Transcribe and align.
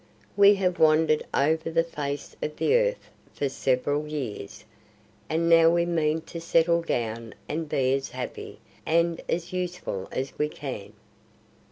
We 0.35 0.55
have 0.55 0.79
wandered 0.79 1.21
over 1.31 1.69
the 1.69 1.83
face 1.83 2.35
of 2.41 2.55
the 2.55 2.75
earth 2.75 3.11
for 3.35 3.47
several 3.47 4.07
years, 4.07 4.65
and 5.29 5.47
now 5.47 5.69
we 5.69 5.85
mean 5.85 6.21
to 6.21 6.41
settle 6.41 6.81
down 6.81 7.35
and 7.47 7.69
be 7.69 7.93
as 7.93 8.09
happy 8.09 8.57
and 8.83 9.21
as 9.29 9.53
useful 9.53 10.09
as 10.11 10.35
we 10.39 10.49
can." 10.49 10.93